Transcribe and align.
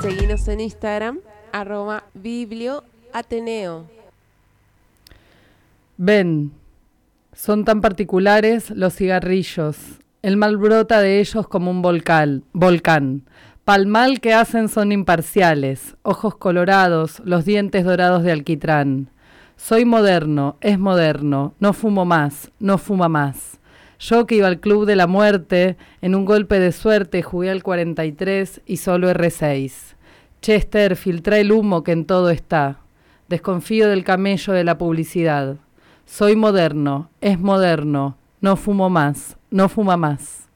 Seguinos 0.00 0.46
en 0.46 0.60
Instagram, 0.60 1.18
arroba 1.50 2.04
biblioateneo. 2.14 3.86
Ven, 5.96 6.52
son 7.32 7.64
tan 7.64 7.80
particulares 7.80 8.70
los 8.70 8.94
cigarrillos. 8.94 9.76
El 10.22 10.36
mal 10.36 10.56
brota 10.56 11.00
de 11.00 11.18
ellos 11.18 11.48
como 11.48 11.72
un 11.72 11.82
volcán. 11.82 12.44
volcán. 12.52 13.22
Palmal 13.64 14.20
que 14.20 14.34
hacen 14.34 14.68
son 14.68 14.92
imparciales, 14.92 15.96
ojos 16.02 16.36
colorados, 16.36 17.20
los 17.24 17.44
dientes 17.44 17.84
dorados 17.84 18.22
de 18.22 18.32
alquitrán. 18.32 19.10
Soy 19.56 19.84
moderno, 19.84 20.56
es 20.60 20.78
moderno, 20.78 21.54
no 21.58 21.72
fumo 21.72 22.04
más, 22.04 22.52
no 22.60 22.78
fuma 22.78 23.08
más. 23.08 23.57
Yo 23.98 24.26
que 24.26 24.36
iba 24.36 24.46
al 24.46 24.60
club 24.60 24.86
de 24.86 24.96
la 24.96 25.06
muerte, 25.06 25.76
en 26.00 26.14
un 26.14 26.24
golpe 26.24 26.60
de 26.60 26.72
suerte 26.72 27.22
jugué 27.22 27.50
al 27.50 27.62
43 27.62 28.62
y 28.64 28.76
solo 28.76 29.10
R6. 29.10 29.96
Chester, 30.40 30.94
filtra 30.94 31.38
el 31.38 31.50
humo 31.50 31.82
que 31.82 31.92
en 31.92 32.04
todo 32.04 32.30
está. 32.30 32.78
Desconfío 33.28 33.88
del 33.88 34.04
camello 34.04 34.52
de 34.52 34.64
la 34.64 34.78
publicidad. 34.78 35.56
Soy 36.06 36.36
moderno, 36.36 37.10
es 37.20 37.40
moderno, 37.40 38.16
no 38.40 38.56
fumo 38.56 38.88
más, 38.88 39.36
no 39.50 39.68
fuma 39.68 39.96
más. 39.96 40.47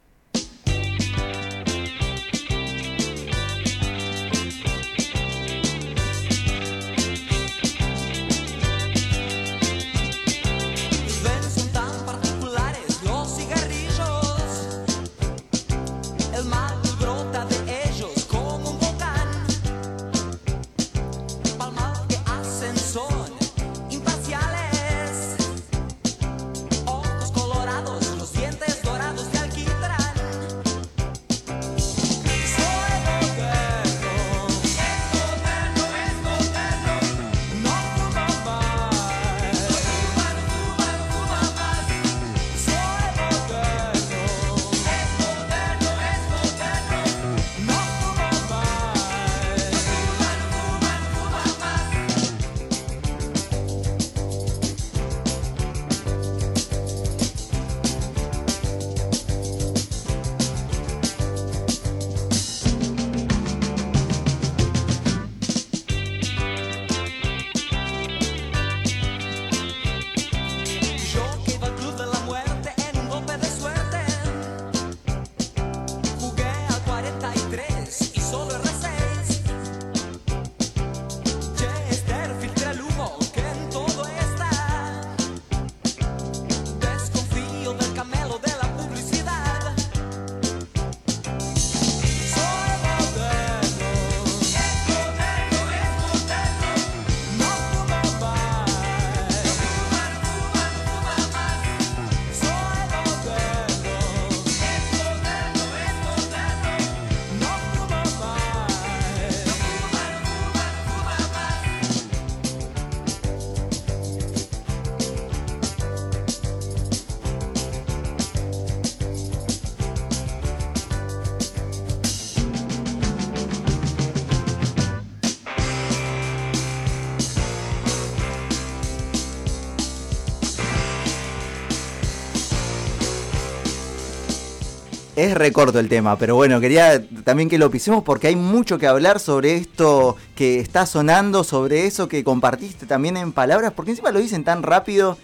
Es 135.15 135.35
recorto 135.35 135.79
el 135.79 135.91
tema, 135.91 136.17
pero 136.17 136.37
bueno, 136.37 136.59
quería 136.59 137.03
también 137.25 137.51
que 137.51 137.59
lo 137.59 137.71
pisemos 137.71 138.03
porque 138.03 138.29
hay 138.29 138.37
mucho 138.37 138.79
que 138.79 138.87
hablar 138.87 139.21
sobre 139.21 139.57
esto 139.57 140.17
que 140.35 140.59
está 140.59 140.87
sonando, 140.87 141.45
sobre 141.45 141.87
eso 141.87 142.09
que 142.09 142.25
compartiste 142.25 142.87
también 142.87 143.19
en 143.19 143.33
palabras, 143.33 143.73
porque 143.77 143.91
encima 143.91 144.11
lo 144.11 144.21
dicen 144.21 144.43
tan 144.43 144.63
rápido 144.63 145.19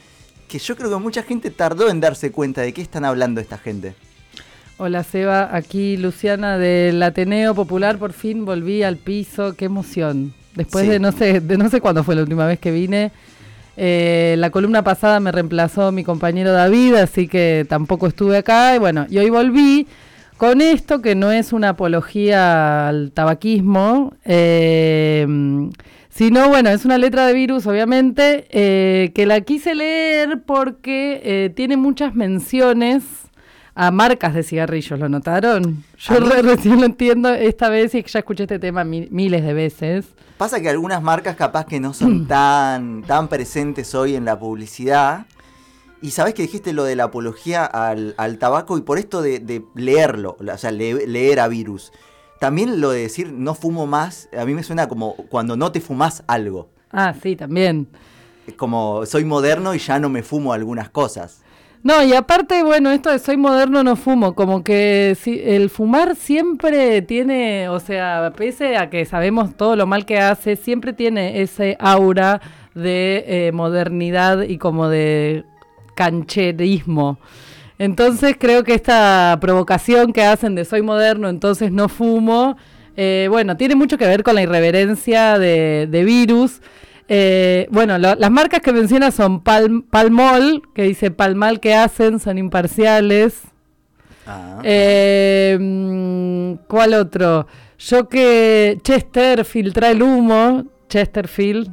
que 0.47 0.59
yo 0.59 0.77
creo 0.77 0.91
que 0.91 0.97
mucha 0.97 1.23
gente 1.23 1.51
tardó 1.51 1.89
en 1.89 2.01
darse 2.01 2.31
cuenta 2.31 2.61
de 2.61 2.75
qué 2.75 2.83
están 2.83 3.07
hablando 3.07 3.41
esta 3.41 3.57
gente. 3.57 3.95
Hola 4.77 5.05
Seba, 5.05 5.57
aquí 5.57 5.97
Luciana 5.97 6.59
del 6.59 7.03
Ateneo 7.03 7.55
Popular, 7.55 7.99
por 7.99 8.13
fin 8.13 8.45
volví 8.45 8.83
al 8.83 8.99
piso, 8.99 9.55
qué 9.57 9.65
emoción. 9.65 10.35
Después 10.55 10.87
de 10.87 11.01
no 11.01 11.13
sé, 11.13 11.41
de 11.41 11.57
no 11.57 11.71
sé 11.71 11.81
cuándo 11.81 12.05
fue 12.05 12.15
la 12.15 12.23
última 12.23 12.47
vez 12.47 12.59
que 12.59 12.73
vine. 12.73 13.11
Eh, 13.81 14.35
la 14.39 14.51
columna 14.51 14.83
pasada 14.83 15.21
me 15.21 15.31
reemplazó 15.31 15.93
mi 15.93 16.03
compañero 16.03 16.51
David, 16.51 16.95
así 16.97 17.29
que 17.29 17.65
tampoco 17.69 18.09
estuve 18.09 18.39
acá. 18.39 18.75
Y 18.75 18.79
bueno, 18.81 19.07
y 19.09 19.19
hoy 19.19 19.31
volví 19.31 19.87
con 20.37 20.61
esto 20.61 21.01
que 21.01 21.15
no 21.15 21.31
es 21.31 21.53
una 21.53 21.71
apología 21.71 22.89
al 22.89 23.13
tabaquismo, 23.13 24.15
eh, 24.25 25.25
sino, 26.09 26.49
bueno, 26.49 26.71
es 26.71 26.85
una 26.85 26.99
letra 26.99 27.25
de 27.29 27.35
virus, 27.35 27.69
obviamente, 27.69 28.47
eh, 28.51 29.13
que 29.15 29.27
la 29.27 29.43
quise 29.43 29.77
leer 29.77 30.43
porque 30.45 31.53
tiene 31.55 31.77
muchas 31.77 32.17
menciones 32.17 33.28
a 33.81 33.93
marcas 33.93 34.35
de 34.35 34.43
cigarrillos, 34.43 34.99
¿lo 34.99 35.09
notaron? 35.09 35.85
Yo 35.99 36.19
recién 36.19 36.81
lo 36.81 36.87
entiendo 36.87 37.33
esta 37.33 37.69
vez 37.69 37.95
y 37.95 38.03
ya 38.03 38.19
escuché 38.19 38.43
este 38.43 38.59
tema 38.59 38.83
miles 38.83 39.45
de 39.45 39.55
veces. 39.55 40.07
Pasa 40.37 40.61
que 40.61 40.69
algunas 40.69 41.01
marcas 41.01 41.37
capaz 41.37 41.67
que 41.67 41.79
no 41.79 41.95
son 41.95 42.27
tan, 42.29 43.05
tan 43.05 43.29
presentes 43.29 43.95
hoy 43.95 44.17
en 44.17 44.25
la 44.25 44.37
publicidad. 44.37 45.27
Y 46.03 46.11
sabes 46.11 46.35
que 46.35 46.43
dijiste 46.43 46.73
lo 46.73 46.83
de 46.83 46.97
la 46.97 47.05
apología 47.05 47.65
al, 47.65 48.39
tabaco 48.41 48.79
y 48.79 48.81
por 48.81 48.99
esto 48.99 49.23
de, 49.23 49.63
leerlo, 49.77 50.37
o 50.41 50.59
sea, 50.59 50.73
leer 50.73 51.39
a 51.39 51.47
virus. 51.47 51.93
También 52.41 52.81
lo 52.81 52.91
de 52.91 53.03
decir 53.03 53.33
no 53.33 53.55
fumo 53.55 53.87
más, 53.87 54.29
a 54.37 54.45
mí 54.45 54.55
me 54.55 54.65
suena 54.65 54.89
como 54.89 55.15
cuando 55.29 55.57
no 55.57 55.71
te 55.71 55.81
fumas 55.81 56.25
algo. 56.27 56.69
Ah, 56.91 57.15
sí, 57.23 57.37
también. 57.37 57.87
Como 58.57 59.07
soy 59.07 59.25
moderno 59.25 59.73
y 59.73 59.79
ya 59.79 60.01
no 60.01 60.09
me 60.09 60.25
fumo 60.25 60.53
algunas 60.53 60.91
cosas. 60.91 61.43
No, 61.85 62.03
y 62.03 62.13
aparte, 62.13 62.63
bueno, 62.65 62.91
esto 62.91 63.11
de 63.11 63.21
soy 63.21 63.37
moderno 63.37 63.85
no 63.85 63.95
fumo, 63.95 64.35
como 64.35 64.65
que 64.65 65.17
si, 65.21 65.41
el 65.45 65.71
fumar 65.71 66.17
siempre 66.17 67.03
tiene, 67.03 67.69
o 67.69 67.79
sea, 67.79 68.33
pese 68.37 68.77
a 68.77 68.91
que 68.91 69.05
sabemos 69.05 69.57
todo 69.57 69.77
lo 69.77 69.87
mal 69.87 70.05
que 70.05 70.19
hace, 70.19 70.57
siempre 70.57 70.93
tiene 70.93 71.41
ese 71.41 71.77
aura 71.79 72.41
de 72.75 73.25
eh, 73.27 73.53
modernidad 73.53 74.43
y 74.43 74.59
como 74.59 74.89
de 74.89 75.45
cancherismo. 75.95 77.19
Entonces 77.79 78.37
creo 78.39 78.65
que 78.65 78.75
esta 78.75 79.39
provocación 79.41 80.13
que 80.13 80.25
hacen 80.25 80.57
de 80.57 80.65
soy 80.65 80.83
moderno, 80.83 81.29
entonces 81.29 81.71
no 81.71 81.89
fumo, 81.89 82.57
eh, 82.97 83.29
bueno, 83.31 83.57
tiene 83.57 83.77
mucho 83.77 83.99
que 83.99 84.07
ver 84.07 84.25
con 84.25 84.35
la 84.35 84.43
irreverencia 84.43 85.39
de, 85.39 85.87
de 85.89 86.05
virus 86.05 86.61
eh, 87.09 87.67
bueno, 87.71 87.97
las 87.97 88.31
marcas 88.31 88.61
que 88.61 88.73
menciona 88.73 89.11
son 89.11 89.43
Palmol, 89.43 90.63
que 90.75 90.83
dice 90.83 91.11
Palmal 91.11 91.59
que 91.59 91.75
hacen, 91.75 92.21
son 92.21 92.37
imparciales. 92.37 93.41
Ah. 94.27 94.61
Eh, 94.63 95.57
mm, 95.59 96.67
¿Cuál 96.69 96.93
otro? 96.95 97.47
Yo 97.79 98.09
que 98.09 98.79
Chester 98.83 99.45
filtra 99.47 99.91
el 99.91 100.03
humo, 100.03 100.65
Chesterfield. 100.89 101.71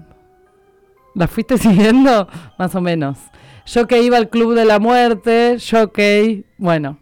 ¿La 1.15 1.27
fuiste 1.27 1.57
siguiendo? 1.59 2.29
Más 2.57 2.73
o 2.75 2.81
menos. 2.81 3.17
Yo 3.65 3.87
que 3.87 4.01
iba 4.01 4.15
al 4.17 4.29
Club 4.29 4.53
de 4.53 4.63
la 4.63 4.79
Muerte, 4.79 5.57
Jockey, 5.59 6.45
bueno. 6.57 6.99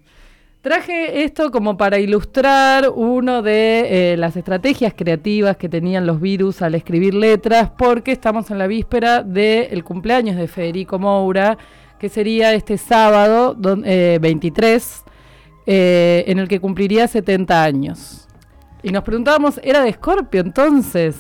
Traje 0.63 1.25
esto 1.25 1.51
como 1.51 1.75
para 1.75 1.99
ilustrar 1.99 2.87
uno 2.87 3.41
de 3.41 4.13
eh, 4.13 4.17
las 4.17 4.37
estrategias 4.37 4.93
creativas 4.95 5.57
que 5.57 5.67
tenían 5.67 6.07
los 6.07 6.21
virus 6.21 6.61
al 6.61 6.73
escribir 6.73 7.13
letras, 7.15 7.71
porque 7.77 8.13
estamos 8.13 8.49
en 8.49 8.59
la 8.59 8.67
víspera 8.67 9.23
del 9.23 9.83
cumpleaños 9.83 10.37
de 10.37 10.47
Federico 10.47 10.99
Moura, 10.99 11.57
que 11.99 12.07
sería 12.07 12.53
este 12.53 12.77
sábado 12.77 13.57
23, 13.57 15.03
eh, 15.65 16.23
en 16.27 16.39
el 16.39 16.47
que 16.47 16.61
cumpliría 16.61 17.09
70 17.09 17.61
años. 17.61 18.29
Y 18.81 18.93
nos 18.93 19.03
preguntábamos, 19.03 19.59
¿era 19.63 19.83
de 19.83 19.91
Scorpio 19.91 20.39
entonces? 20.39 21.17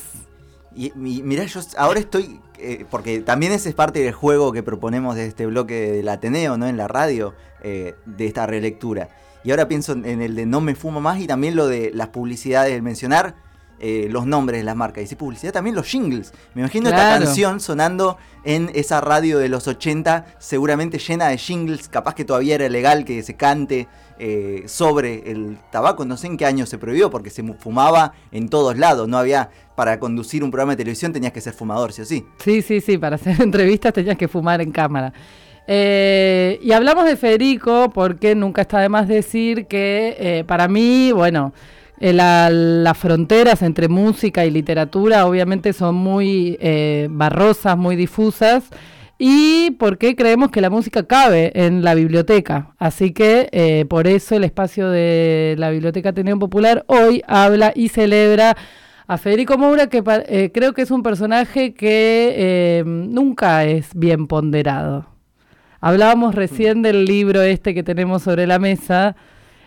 Y, 0.73 0.93
mira, 0.95 1.43
yo 1.43 1.59
ahora 1.75 1.99
estoy, 1.99 2.39
eh, 2.59 2.85
porque 2.89 3.19
también 3.19 3.51
ese 3.51 3.67
es 3.67 3.75
parte 3.75 3.99
del 3.99 4.13
juego 4.13 4.53
que 4.53 4.63
proponemos 4.63 5.17
de 5.17 5.25
este 5.25 5.45
bloque 5.47 5.91
del 5.91 6.07
Ateneo, 6.07 6.57
¿no? 6.57 6.65
En 6.65 6.77
la 6.77 6.87
radio, 6.87 7.33
de 7.61 8.25
esta 8.25 8.45
relectura 8.45 9.09
y 9.43 9.51
ahora 9.51 9.67
pienso 9.67 9.93
en 9.93 10.21
el 10.21 10.35
de 10.35 10.45
no 10.45 10.61
me 10.61 10.75
fumo 10.75 11.01
más 11.01 11.19
y 11.19 11.27
también 11.27 11.55
lo 11.55 11.67
de 11.67 11.91
las 11.93 12.09
publicidades, 12.09 12.73
el 12.73 12.81
mencionar 12.81 13.35
eh, 13.85 14.07
los 14.09 14.25
nombres 14.25 14.61
de 14.61 14.63
las 14.63 14.77
marcas. 14.77 15.03
Y 15.03 15.07
si 15.07 15.15
publicidad 15.15 15.51
también 15.51 15.75
los 15.75 15.87
jingles. 15.87 16.31
Me 16.53 16.61
imagino 16.61 16.87
esta 16.87 17.19
canción 17.19 17.59
sonando 17.59 18.17
en 18.45 18.71
esa 18.73 19.01
radio 19.01 19.39
de 19.39 19.49
los 19.49 19.67
80, 19.67 20.25
seguramente 20.39 20.99
llena 20.99 21.27
de 21.27 21.37
jingles. 21.37 21.89
Capaz 21.89 22.15
que 22.15 22.23
todavía 22.23 22.55
era 22.55 22.69
legal 22.69 23.03
que 23.03 23.21
se 23.23 23.35
cante 23.35 23.89
eh, 24.19 24.63
sobre 24.67 25.29
el 25.29 25.57
tabaco. 25.69 26.05
No 26.05 26.15
sé 26.15 26.27
en 26.27 26.37
qué 26.37 26.45
año 26.45 26.65
se 26.65 26.77
prohibió 26.77 27.09
porque 27.09 27.29
se 27.29 27.43
fumaba 27.55 28.13
en 28.31 28.47
todos 28.47 28.77
lados. 28.77 29.09
No 29.09 29.17
había. 29.17 29.49
Para 29.75 29.99
conducir 29.99 30.43
un 30.43 30.51
programa 30.51 30.73
de 30.73 30.77
televisión 30.77 31.11
tenías 31.11 31.33
que 31.33 31.41
ser 31.41 31.51
fumador, 31.53 31.91
sí 31.91 32.03
o 32.03 32.05
sí. 32.05 32.25
Sí, 32.37 32.61
sí, 32.61 32.79
sí. 32.79 32.97
Para 32.97 33.15
hacer 33.15 33.41
entrevistas 33.41 33.91
tenías 33.91 34.17
que 34.17 34.29
fumar 34.29 34.61
en 34.61 34.71
cámara. 34.71 35.11
Eh, 35.67 36.59
y 36.61 36.73
hablamos 36.73 37.05
de 37.05 37.15
Federico 37.15 37.91
porque 37.93 38.35
nunca 38.35 38.63
está 38.63 38.79
de 38.79 38.89
más 38.89 39.07
decir 39.07 39.65
que 39.67 40.15
eh, 40.19 40.43
para 40.45 40.67
mí, 40.67 41.11
bueno, 41.13 41.53
eh, 41.99 42.11
las 42.13 42.97
fronteras 42.97 43.61
entre 43.61 43.87
música 43.87 44.45
y 44.45 44.51
literatura 44.51 45.25
obviamente 45.25 45.71
son 45.73 45.95
muy 45.95 46.57
barrosas, 47.09 47.77
muy 47.77 47.95
difusas. 47.95 48.65
Y 49.19 49.71
porque 49.79 50.15
creemos 50.15 50.51
que 50.51 50.59
la 50.59 50.69
música 50.69 51.03
cabe 51.03 51.51
en 51.55 51.83
la 51.83 51.95
biblioteca. 51.95 52.73
Así 52.77 53.13
que 53.13 53.85
por 53.89 54.07
eso 54.07 54.35
el 54.35 54.43
espacio 54.43 54.89
de 54.89 55.55
la 55.57 55.69
Biblioteca 55.69 56.09
Ateneo 56.09 56.37
Popular 56.39 56.83
hoy 56.87 57.21
habla 57.27 57.71
y 57.73 57.87
celebra 57.89 58.57
a 59.07 59.17
Federico 59.17 59.57
Moura, 59.57 59.87
que 59.87 60.03
creo 60.53 60.73
que 60.73 60.81
es 60.81 60.91
un 60.91 61.03
personaje 61.03 61.73
que 61.73 62.83
nunca 62.85 63.63
es 63.63 63.91
bien 63.93 64.27
ponderado. 64.27 65.12
Hablábamos 65.85 66.33
recién 66.33 66.81
del 66.81 67.03
libro 67.03 67.41
este 67.41 67.73
que 67.73 67.83
tenemos 67.83 68.23
sobre 68.23 68.47
la 68.47 68.57
mesa, 68.57 69.17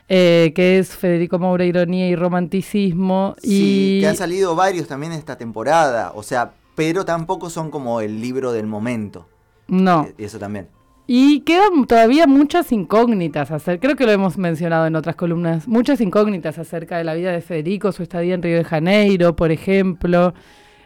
eh, 0.08 0.52
que 0.56 0.78
es 0.78 0.96
Federico 0.96 1.38
Moura, 1.38 1.66
Ironía 1.66 2.08
y 2.08 2.16
Romanticismo. 2.16 3.34
Sí, 3.42 3.98
que 4.00 4.08
han 4.08 4.16
salido 4.16 4.56
varios 4.56 4.88
también 4.88 5.12
esta 5.12 5.36
temporada, 5.36 6.12
o 6.14 6.22
sea, 6.22 6.52
pero 6.74 7.04
tampoco 7.04 7.50
son 7.50 7.70
como 7.70 8.00
el 8.00 8.18
libro 8.22 8.52
del 8.52 8.66
momento. 8.66 9.28
No. 9.68 10.08
Y 10.16 10.24
eso 10.24 10.38
también. 10.38 10.68
Y 11.06 11.40
quedan 11.40 11.86
todavía 11.86 12.26
muchas 12.26 12.72
incógnitas, 12.72 13.50
hacer, 13.50 13.78
creo 13.78 13.94
que 13.94 14.06
lo 14.06 14.12
hemos 14.12 14.38
mencionado 14.38 14.86
en 14.86 14.96
otras 14.96 15.16
columnas, 15.16 15.69
muchas 15.69 16.00
incógnitas 16.00 16.58
acerca 16.58 16.96
de 16.96 17.04
la 17.04 17.12
vida 17.12 17.30
de 17.30 17.42
Federico, 17.42 17.92
su 17.92 18.02
estadía 18.02 18.32
en 18.32 18.42
Río 18.42 18.56
de 18.56 18.64
Janeiro, 18.64 19.36
por 19.36 19.50
ejemplo. 19.50 20.32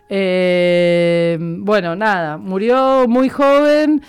Eh, 0.09 1.38
bueno, 1.41 1.94
nada, 1.94 2.37
murió 2.37 3.06
muy 3.06 3.29
joven 3.29 4.03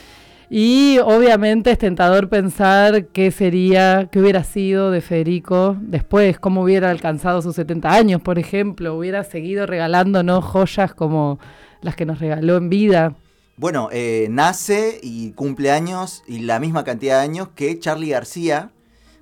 y 0.54 1.00
obviamente 1.00 1.72
es 1.72 1.78
tentador 1.78 2.28
pensar 2.28 3.06
qué 3.06 3.32
sería, 3.32 4.10
qué 4.12 4.20
hubiera 4.20 4.44
sido 4.44 4.92
de 4.92 5.00
Federico 5.00 5.78
después, 5.80 6.40
cómo 6.40 6.64
hubiera 6.64 6.90
alcanzado 6.90 7.42
sus 7.42 7.56
70 7.56 7.90
años, 7.90 8.22
por 8.22 8.38
ejemplo, 8.38 8.98
hubiera 8.98 9.24
seguido 9.24 9.66
regalándonos 9.66 10.44
joyas 10.44 10.94
como 10.94 11.40
las 11.80 11.96
que 11.96 12.06
nos 12.06 12.20
regaló 12.20 12.58
en 12.58 12.70
vida. 12.70 13.16
Bueno, 13.56 13.88
eh, 13.94 14.28
nace 14.30 15.00
y 15.02 15.32
cumple 15.32 15.72
años 15.72 16.22
y 16.28 16.40
la 16.40 16.60
misma 16.60 16.84
cantidad 16.84 17.20
de 17.20 17.24
años 17.24 17.48
que 17.56 17.80
Charlie 17.80 18.10
García, 18.10 18.72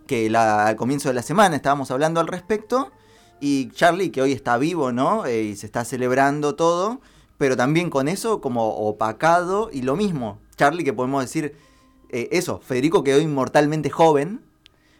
que 0.07 0.35
al 0.35 0.75
comienzo 0.77 1.09
de 1.09 1.13
la 1.13 1.21
semana 1.21 1.55
estábamos 1.55 1.91
hablando 1.91 2.19
al 2.19 2.27
respecto, 2.27 2.91
y 3.39 3.69
Charlie, 3.69 4.09
que 4.09 4.23
hoy 4.23 4.31
está 4.31 4.57
vivo, 4.57 4.91
¿no? 4.91 5.27
Eh, 5.27 5.43
y 5.43 5.55
se 5.55 5.67
está 5.67 5.85
celebrando 5.85 6.55
todo, 6.55 7.01
pero 7.37 7.55
también 7.55 7.91
con 7.91 8.07
eso 8.07 8.41
como 8.41 8.67
opacado 8.69 9.69
y 9.71 9.83
lo 9.83 9.95
mismo, 9.95 10.39
Charlie, 10.59 10.83
que 10.83 10.91
podemos 10.91 11.21
decir 11.21 11.55
eh, 12.09 12.27
eso, 12.33 12.59
Federico 12.59 13.01
quedó 13.01 13.21
inmortalmente 13.21 13.89
joven, 13.89 14.41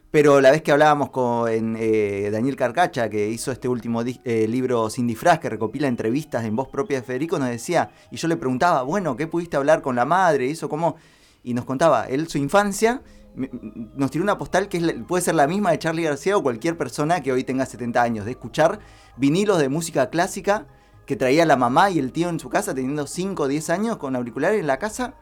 pero 0.09 0.39
la 0.39 0.51
vez 0.51 0.61
que 0.61 0.71
hablábamos 0.71 1.09
con 1.09 1.75
eh, 1.77 2.29
Daniel 2.31 2.55
Carcacha, 2.55 3.09
que 3.09 3.27
hizo 3.27 3.51
este 3.51 3.67
último 3.67 4.01
eh, 4.01 4.47
libro 4.47 4.89
Sin 4.89 5.05
disfraz, 5.05 5.39
que 5.39 5.49
recopila 5.49 5.89
entrevistas 5.89 6.45
en 6.45 6.55
voz 6.55 6.69
propia 6.69 7.01
de 7.01 7.05
Federico, 7.05 7.37
nos 7.39 7.49
decía, 7.49 7.91
y 8.09 8.15
yo 8.15 8.29
le 8.29 8.37
preguntaba, 8.37 8.83
bueno, 8.83 9.17
¿qué 9.17 9.27
pudiste 9.27 9.57
hablar 9.57 9.81
con 9.81 9.97
la 9.97 10.05
madre? 10.05 10.47
Y 10.47 10.51
eso, 10.51 10.69
¿cómo? 10.69 10.95
Y 11.43 11.53
nos 11.53 11.65
contaba, 11.65 12.05
él 12.05 12.29
su 12.29 12.37
infancia, 12.37 13.01
nos 13.35 14.11
tiró 14.11 14.23
una 14.23 14.37
postal 14.37 14.69
que 14.69 14.79
puede 15.05 15.21
ser 15.21 15.35
la 15.35 15.45
misma 15.45 15.71
de 15.71 15.79
Charlie 15.79 16.03
García 16.03 16.37
o 16.37 16.41
cualquier 16.41 16.77
persona 16.77 17.21
que 17.21 17.33
hoy 17.33 17.43
tenga 17.43 17.65
70 17.65 18.01
años, 18.01 18.23
de 18.23 18.31
escuchar 18.31 18.79
vinilos 19.17 19.59
de 19.59 19.67
música 19.67 20.09
clásica 20.09 20.67
que 21.05 21.17
traía 21.17 21.45
la 21.45 21.57
mamá 21.57 21.89
y 21.91 21.99
el 21.99 22.13
tío 22.13 22.29
en 22.29 22.39
su 22.39 22.47
casa, 22.47 22.73
teniendo 22.73 23.05
5 23.05 23.43
o 23.43 23.47
10 23.49 23.69
años, 23.71 23.97
con 23.97 24.15
auriculares 24.15 24.61
en 24.61 24.67
la 24.67 24.79
casa 24.79 25.15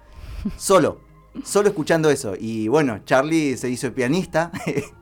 Solo. 0.58 1.02
Solo 1.44 1.70
escuchando 1.70 2.10
eso. 2.10 2.34
Y 2.40 2.68
bueno, 2.68 3.00
Charlie 3.06 3.58
se 3.58 3.70
hizo 3.70 3.94
pianista, 3.94 4.52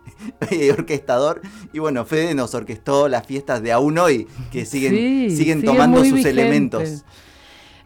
orquestador. 0.78 1.42
Y 1.72 1.80
bueno, 1.80 2.06
Fede 2.06 2.34
nos 2.36 2.54
orquestó 2.54 3.08
las 3.08 3.26
fiestas 3.26 3.62
de 3.62 3.72
a 3.72 3.80
uno 3.80 4.10
y 4.10 4.28
que 4.52 4.66
siguen, 4.66 5.32
siguen 5.32 5.64
tomando 5.64 6.04
sus 6.04 6.26
elementos. 6.26 7.06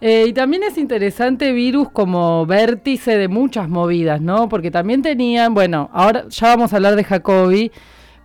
Eh, 0.01 0.27
y 0.29 0.33
también 0.33 0.63
es 0.63 0.77
interesante 0.77 1.51
Virus 1.51 1.89
como 1.91 2.45
vértice 2.45 3.17
de 3.17 3.27
muchas 3.27 3.67
movidas, 3.67 4.21
¿no? 4.21 4.47
Porque 4.47 4.71
también 4.71 5.01
tenían, 5.01 5.53
bueno, 5.53 5.89
ahora 5.91 6.25
ya 6.29 6.47
vamos 6.47 6.71
a 6.71 6.77
hablar 6.77 6.95
de 6.95 7.03
Jacobi, 7.03 7.71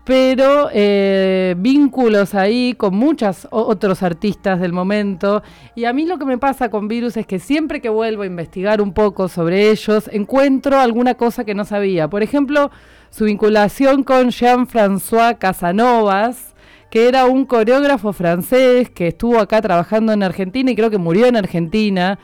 pero 0.04 0.68
eh, 0.70 1.54
vínculos 1.56 2.34
ahí 2.34 2.74
con 2.74 2.94
muchos 2.94 3.48
otros 3.50 4.02
artistas 4.02 4.60
del 4.60 4.72
momento. 4.72 5.42
Y 5.74 5.86
a 5.86 5.94
mí 5.94 6.04
lo 6.04 6.18
que 6.18 6.26
me 6.26 6.36
pasa 6.36 6.68
con 6.68 6.88
Virus 6.88 7.16
es 7.16 7.26
que 7.26 7.38
siempre 7.38 7.80
que 7.80 7.88
vuelvo 7.88 8.22
a 8.22 8.26
investigar 8.26 8.82
un 8.82 8.92
poco 8.92 9.28
sobre 9.28 9.70
ellos, 9.70 10.10
encuentro 10.12 10.78
alguna 10.78 11.14
cosa 11.14 11.44
que 11.44 11.54
no 11.54 11.64
sabía. 11.64 12.08
Por 12.08 12.22
ejemplo, 12.22 12.70
su 13.08 13.24
vinculación 13.24 14.04
con 14.04 14.28
Jean-François 14.28 15.38
Casanovas, 15.38 16.54
que 16.90 17.08
era 17.08 17.24
un 17.24 17.46
coreógrafo 17.46 18.12
francés 18.12 18.90
que 18.90 19.08
estuvo 19.08 19.38
acá 19.38 19.62
trabajando 19.62 20.12
en 20.12 20.22
Argentina 20.22 20.70
y 20.70 20.76
creo 20.76 20.90
que 20.90 20.98
murió 20.98 21.26
en 21.26 21.36
Argentina. 21.36 22.18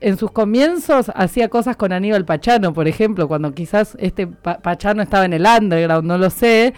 En 0.00 0.16
sus 0.16 0.30
comienzos 0.30 1.10
hacía 1.14 1.48
cosas 1.48 1.76
con 1.76 1.90
Aníbal 1.90 2.24
Pachano, 2.24 2.72
por 2.72 2.86
ejemplo, 2.86 3.26
cuando 3.26 3.52
quizás 3.52 3.96
este 3.98 4.28
Pachano 4.28 5.02
estaba 5.02 5.24
en 5.24 5.32
el 5.32 5.44
underground, 5.44 6.06
no 6.06 6.18
lo 6.18 6.30
sé 6.30 6.74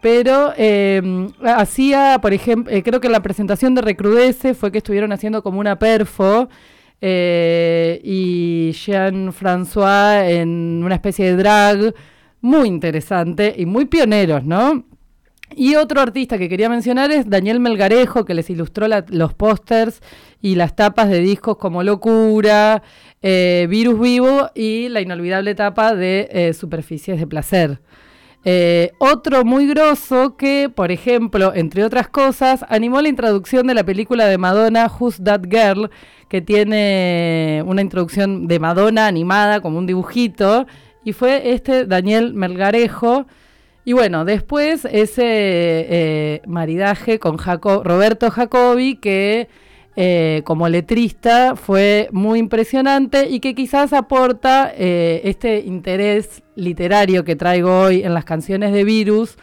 pero 0.00 0.52
em, 0.56 1.28
hacía, 1.42 2.18
por 2.22 2.32
ejemplo, 2.32 2.72
eh, 2.72 2.82
creo 2.82 3.00
que 3.00 3.08
la 3.08 3.22
presentación 3.22 3.74
de 3.74 3.82
Recrudece 3.82 4.54
fue 4.54 4.72
que 4.72 4.78
estuvieron 4.78 5.12
haciendo 5.12 5.42
como 5.42 5.60
una 5.60 5.78
perfo 5.78 6.48
eh, 7.00 8.00
y 8.02 8.72
Jean-François 8.72 10.28
en 10.28 10.82
una 10.84 10.94
especie 10.94 11.26
de 11.26 11.36
drag 11.36 11.94
muy 12.40 12.68
interesante 12.68 13.54
y 13.56 13.66
muy 13.66 13.84
pioneros, 13.84 14.44
¿no? 14.44 14.84
Y 15.54 15.74
otro 15.74 16.00
artista 16.00 16.38
que 16.38 16.48
quería 16.48 16.68
mencionar 16.68 17.10
es 17.10 17.28
Daniel 17.28 17.60
Melgarejo, 17.60 18.24
que 18.24 18.34
les 18.34 18.48
ilustró 18.50 18.86
los 19.08 19.34
pósters 19.34 20.00
y 20.40 20.54
las 20.54 20.76
tapas 20.76 21.10
de 21.10 21.20
discos 21.20 21.56
como 21.56 21.82
Locura, 21.82 22.82
eh, 23.20 23.66
Virus 23.68 24.00
Vivo 24.00 24.50
y 24.54 24.88
la 24.88 25.00
inolvidable 25.00 25.54
tapa 25.56 25.94
de 25.94 26.54
Superficies 26.58 27.18
de 27.18 27.26
Placer. 27.26 27.80
Eh, 28.44 28.92
otro 28.98 29.44
muy 29.44 29.66
grosso 29.66 30.36
que, 30.36 30.70
por 30.74 30.90
ejemplo, 30.90 31.52
entre 31.54 31.84
otras 31.84 32.08
cosas, 32.08 32.64
animó 32.68 33.02
la 33.02 33.08
introducción 33.10 33.66
de 33.66 33.74
la 33.74 33.84
película 33.84 34.26
de 34.26 34.38
Madonna, 34.38 34.90
Who's 34.98 35.22
That 35.22 35.42
Girl, 35.50 35.90
que 36.28 36.40
tiene 36.40 37.62
una 37.66 37.82
introducción 37.82 38.46
de 38.46 38.58
Madonna 38.58 39.06
animada 39.06 39.60
como 39.60 39.78
un 39.78 39.86
dibujito, 39.86 40.66
y 41.04 41.12
fue 41.12 41.52
este 41.52 41.84
Daniel 41.86 42.32
Melgarejo. 42.34 43.26
Y 43.84 43.92
bueno, 43.92 44.24
después 44.24 44.86
ese 44.90 45.24
eh, 45.24 46.42
maridaje 46.46 47.18
con 47.18 47.36
Roberto 47.38 48.30
Jacobi, 48.30 48.96
que 48.96 49.48
eh, 49.96 50.42
como 50.44 50.68
letrista 50.68 51.56
fue 51.56 52.08
muy 52.12 52.38
impresionante 52.38 53.28
y 53.28 53.40
que 53.40 53.56
quizás 53.56 53.92
aporta 53.92 54.72
eh, 54.76 55.20
este 55.24 55.60
interés 55.60 56.44
literario 56.54 57.24
que 57.24 57.34
traigo 57.34 57.80
hoy 57.80 58.02
en 58.02 58.14
las 58.14 58.24
canciones 58.24 58.72
de 58.72 58.84
Virus, 58.84 59.36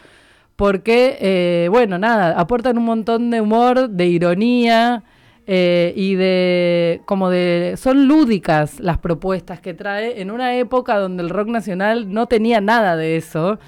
porque, 0.56 1.18
eh, 1.20 1.68
bueno, 1.70 1.98
nada, 1.98 2.40
aportan 2.40 2.78
un 2.78 2.86
montón 2.86 3.30
de 3.30 3.42
humor, 3.42 3.90
de 3.90 4.06
ironía 4.06 5.04
y 5.46 6.14
de, 6.14 7.00
como 7.06 7.30
de, 7.30 7.76
son 7.78 8.06
lúdicas 8.06 8.80
las 8.80 8.98
propuestas 8.98 9.60
que 9.60 9.72
trae 9.72 10.20
en 10.20 10.30
una 10.30 10.56
época 10.56 10.98
donde 10.98 11.22
el 11.22 11.30
rock 11.30 11.48
nacional 11.48 12.12
no 12.12 12.26
tenía 12.26 12.60
nada 12.60 12.96
de 12.96 13.16
eso. 13.16 13.58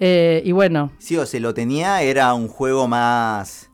Y 0.00 0.50
bueno. 0.50 0.90
Sí, 0.98 1.16
o 1.16 1.26
se 1.26 1.38
lo 1.38 1.54
tenía, 1.54 2.02
era 2.02 2.34
un 2.34 2.48
juego 2.48 2.88
más. 2.88 3.70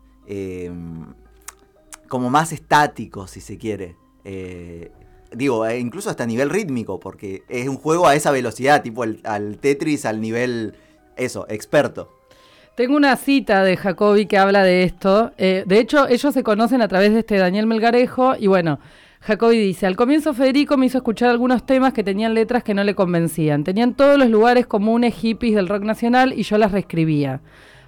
Como 2.09 2.31
más 2.31 2.53
estático, 2.53 3.27
si 3.27 3.41
se 3.41 3.59
quiere. 3.59 3.97
Eh, 4.25 4.91
digo, 5.33 5.67
eh, 5.67 5.79
incluso 5.79 6.11
hasta 6.11 6.27
nivel 6.27 6.51
rítmico, 6.51 6.99
porque 7.01 7.43
es 7.49 7.69
un 7.69 7.77
juego 7.77 8.07
a 8.07 8.15
esa 8.15 8.31
velocidad, 8.31 8.83
tipo 8.83 9.05
el- 9.05 9.21
al 9.25 9.59
Tetris 9.59 10.05
al 10.07 10.21
nivel, 10.21 10.75
eso, 11.17 11.47
experto. 11.49 12.13
Tengo 12.77 12.95
una 12.97 13.17
cita 13.17 13.65
de 13.65 13.77
Jacobi 13.77 14.27
que 14.27 14.37
habla 14.37 14.63
de 14.63 14.83
esto. 14.83 15.33
Eh, 15.39 15.65
de 15.67 15.79
hecho, 15.79 16.09
ellos 16.09 16.35
se 16.35 16.43
conocen 16.43 16.83
a 16.83 16.89
través 16.89 17.13
de 17.13 17.21
este 17.21 17.39
Daniel 17.39 17.67
Melgarejo. 17.67 18.35
Y 18.39 18.49
bueno, 18.49 18.79
Jacobi 19.21 19.57
dice, 19.59 19.87
al 19.87 19.97
comienzo 19.97 20.35
Federico 20.35 20.77
me 20.77 20.85
hizo 20.85 20.99
escuchar 20.99 21.31
algunos 21.31 21.65
temas 21.65 21.95
que 21.95 22.05
tenían 22.05 22.35
letras 22.35 22.63
que 22.63 22.75
no 22.75 22.85
le 22.85 22.95
convencían. 22.95 23.65
Tenían 23.65 23.95
todos 23.95 24.19
los 24.19 24.29
lugares 24.29 24.67
comunes 24.67 25.15
hippies 25.15 25.55
del 25.55 25.69
rock 25.69 25.85
nacional 25.85 26.35
y 26.37 26.43
yo 26.43 26.59
las 26.59 26.71
reescribía. 26.73 27.41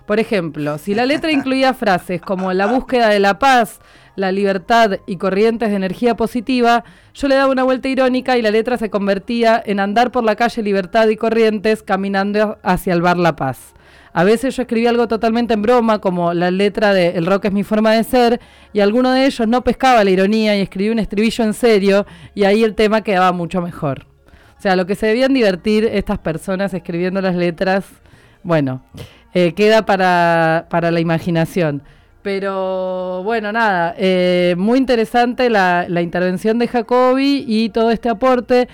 Por 0.08 0.20
ejemplo, 0.20 0.78
si 0.78 0.94
la 0.94 1.04
letra 1.04 1.30
incluía 1.30 1.74
frases 1.74 2.22
como 2.22 2.50
la 2.54 2.64
búsqueda 2.64 3.10
de 3.10 3.20
la 3.20 3.38
paz, 3.38 3.78
la 4.16 4.32
libertad 4.32 5.00
y 5.06 5.18
corrientes 5.18 5.68
de 5.68 5.76
energía 5.76 6.16
positiva, 6.16 6.82
yo 7.12 7.28
le 7.28 7.34
daba 7.34 7.52
una 7.52 7.62
vuelta 7.62 7.88
irónica 7.88 8.38
y 8.38 8.40
la 8.40 8.50
letra 8.50 8.78
se 8.78 8.88
convertía 8.88 9.62
en 9.66 9.80
andar 9.80 10.10
por 10.10 10.24
la 10.24 10.34
calle 10.34 10.62
Libertad 10.62 11.08
y 11.08 11.16
Corrientes 11.16 11.82
caminando 11.82 12.56
hacia 12.62 12.94
el 12.94 13.02
bar 13.02 13.18
La 13.18 13.36
Paz. 13.36 13.74
A 14.14 14.24
veces 14.24 14.56
yo 14.56 14.62
escribía 14.62 14.88
algo 14.88 15.08
totalmente 15.08 15.52
en 15.52 15.60
broma, 15.60 15.98
como 15.98 16.32
la 16.32 16.50
letra 16.50 16.94
de 16.94 17.10
El 17.10 17.26
rock 17.26 17.44
es 17.44 17.52
mi 17.52 17.62
forma 17.62 17.92
de 17.92 18.02
ser, 18.02 18.40
y 18.72 18.80
alguno 18.80 19.12
de 19.12 19.26
ellos 19.26 19.46
no 19.46 19.62
pescaba 19.62 20.04
la 20.04 20.10
ironía 20.10 20.56
y 20.56 20.62
escribía 20.62 20.92
un 20.92 21.00
estribillo 21.00 21.44
en 21.44 21.52
serio, 21.52 22.06
y 22.34 22.44
ahí 22.44 22.64
el 22.64 22.74
tema 22.74 23.02
quedaba 23.02 23.32
mucho 23.32 23.60
mejor. 23.60 24.06
O 24.58 24.62
sea, 24.62 24.74
lo 24.74 24.86
que 24.86 24.94
se 24.94 25.04
debían 25.04 25.34
divertir 25.34 25.84
estas 25.84 26.18
personas 26.18 26.72
escribiendo 26.72 27.20
las 27.20 27.36
letras, 27.36 27.84
bueno, 28.42 28.82
eh, 29.34 29.52
queda 29.54 29.84
para, 29.86 30.66
para 30.70 30.90
la 30.90 31.00
imaginación. 31.00 31.82
Pero 32.22 33.22
bueno, 33.22 33.52
nada, 33.52 33.94
eh, 33.96 34.54
muy 34.58 34.78
interesante 34.78 35.50
la, 35.50 35.86
la 35.88 36.02
intervención 36.02 36.58
de 36.58 36.68
Jacobi 36.68 37.44
y 37.46 37.70
todo 37.70 37.90
este 37.90 38.08
aporte 38.08 38.68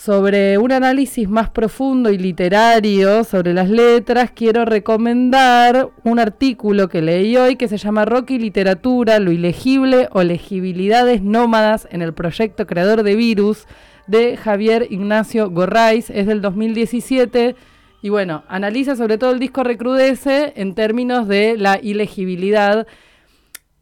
sobre 0.00 0.56
un 0.56 0.72
análisis 0.72 1.28
más 1.28 1.50
profundo 1.50 2.10
y 2.10 2.16
literario 2.16 3.22
sobre 3.22 3.52
las 3.52 3.68
letras, 3.68 4.30
quiero 4.30 4.64
recomendar 4.64 5.90
un 6.04 6.18
artículo 6.18 6.88
que 6.88 7.02
leí 7.02 7.36
hoy 7.36 7.56
que 7.56 7.68
se 7.68 7.76
llama 7.76 8.06
Rock 8.06 8.30
y 8.30 8.38
Literatura, 8.38 9.18
lo 9.18 9.30
ilegible 9.30 10.08
o 10.12 10.22
legibilidades 10.22 11.20
nómadas 11.20 11.86
en 11.90 12.00
el 12.00 12.14
proyecto 12.14 12.66
creador 12.66 13.02
de 13.02 13.14
Virus 13.14 13.66
de 14.06 14.38
Javier 14.38 14.86
Ignacio 14.88 15.50
Gorraiz, 15.50 16.08
es 16.08 16.26
del 16.26 16.40
2017 16.40 17.54
y 18.02 18.08
bueno, 18.08 18.44
analiza 18.48 18.96
sobre 18.96 19.18
todo 19.18 19.32
el 19.32 19.38
disco 19.38 19.62
Recrudece 19.62 20.52
en 20.56 20.74
términos 20.74 21.28
de 21.28 21.56
la 21.56 21.78
ilegibilidad 21.82 22.86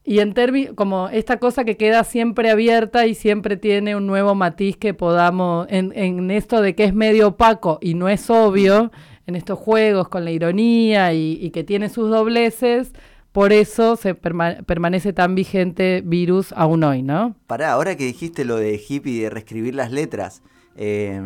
y 0.05 0.21
en 0.21 0.35
como 0.75 1.11
esta 1.11 1.39
cosa 1.39 1.65
que 1.65 1.77
queda 1.77 2.03
siempre 2.03 2.51
abierta 2.51 3.07
y 3.07 3.15
siempre 3.15 3.59
tiene 3.59 3.95
un 3.95 4.07
nuevo 4.07 4.35
matiz 4.35 4.77
que 4.79 4.95
podamos, 4.95 5.67
en, 5.71 6.31
esto 6.31 6.63
de 6.63 6.75
que 6.75 6.85
es 6.85 6.95
medio 6.95 7.29
opaco 7.29 7.79
y 7.83 7.93
no 7.93 8.09
es 8.09 8.31
obvio, 8.31 8.91
en 9.27 9.37
estos 9.37 9.59
juegos 9.59 10.09
con 10.09 10.25
la 10.25 10.31
ironía 10.31 11.13
y, 11.13 11.39
y 11.41 11.51
que 11.51 11.63
tiene 11.63 11.91
sus 11.91 12.09
dobleces, 12.09 12.93
por 13.33 13.53
eso 13.53 13.97
se 13.97 14.17
perma- 14.17 14.65
permanece 14.65 15.13
tan 15.13 15.35
vigente 15.35 16.03
Virus 16.03 16.53
aún 16.57 16.85
hoy, 16.85 17.03
¿no? 17.03 17.37
Pará, 17.47 17.73
ahora 17.73 17.95
que 17.95 18.05
dijiste 18.05 18.47
lo 18.47 18.57
de 18.57 18.81
hippie 18.89 19.13
y 19.13 19.19
de 19.21 19.29
reescribir 19.29 19.75
las 19.75 19.93
letras, 19.93 20.43
eh, 20.75 21.21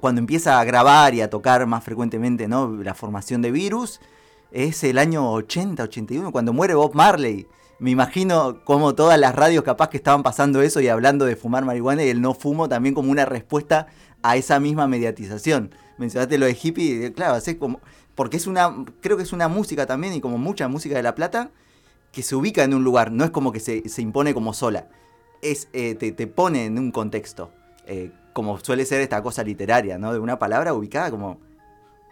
cuando 0.00 0.20
empieza 0.20 0.58
a 0.58 0.64
grabar 0.64 1.14
y 1.14 1.20
a 1.20 1.30
tocar 1.30 1.66
más 1.66 1.84
frecuentemente 1.84 2.48
¿no? 2.48 2.82
la 2.82 2.94
formación 2.94 3.42
de 3.42 3.50
Virus, 3.50 4.00
es 4.50 4.84
el 4.84 4.98
año 4.98 5.30
80, 5.32 5.82
81, 5.82 6.32
cuando 6.32 6.52
muere 6.52 6.74
Bob 6.74 6.94
Marley. 6.94 7.46
Me 7.80 7.90
imagino 7.90 8.64
como 8.64 8.94
todas 8.94 9.18
las 9.18 9.34
radios 9.34 9.64
capaz 9.64 9.88
que 9.88 9.96
estaban 9.96 10.22
pasando 10.22 10.62
eso 10.62 10.80
y 10.80 10.88
hablando 10.88 11.24
de 11.24 11.36
fumar 11.36 11.64
marihuana 11.64 12.04
y 12.04 12.08
el 12.08 12.20
no 12.20 12.34
fumo 12.34 12.68
también 12.68 12.94
como 12.94 13.10
una 13.10 13.24
respuesta 13.24 13.88
a 14.22 14.36
esa 14.36 14.60
misma 14.60 14.86
mediatización. 14.86 15.74
Mencionaste 15.98 16.38
lo 16.38 16.46
de 16.46 16.56
hippie, 16.60 17.06
y, 17.06 17.10
claro, 17.12 17.34
así 17.34 17.56
como, 17.56 17.80
porque 18.14 18.36
es 18.36 18.46
una, 18.46 18.84
creo 19.00 19.16
que 19.16 19.24
es 19.24 19.32
una 19.32 19.48
música 19.48 19.86
también 19.86 20.14
y 20.14 20.20
como 20.20 20.38
mucha 20.38 20.68
música 20.68 20.96
de 20.96 21.02
La 21.02 21.14
Plata 21.14 21.50
que 22.12 22.22
se 22.22 22.36
ubica 22.36 22.62
en 22.62 22.74
un 22.74 22.84
lugar, 22.84 23.10
no 23.10 23.24
es 23.24 23.30
como 23.30 23.50
que 23.50 23.60
se, 23.60 23.88
se 23.88 24.00
impone 24.00 24.34
como 24.34 24.54
sola, 24.54 24.88
es, 25.42 25.68
eh, 25.72 25.96
te, 25.96 26.12
te 26.12 26.28
pone 26.28 26.64
en 26.66 26.78
un 26.78 26.92
contexto, 26.92 27.50
eh, 27.86 28.12
como 28.34 28.58
suele 28.58 28.84
ser 28.84 29.00
esta 29.00 29.22
cosa 29.22 29.42
literaria, 29.42 29.96
¿no? 29.96 30.12
De 30.12 30.18
una 30.18 30.38
palabra 30.38 30.74
ubicada 30.74 31.10
como 31.10 31.38